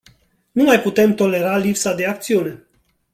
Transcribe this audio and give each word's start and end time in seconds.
Nu 0.51 0.63
mai 0.63 0.81
putem 0.81 1.15
tolera 1.15 1.57
lipsa 1.57 1.95
de 1.95 2.05
acțiune. 2.05 2.67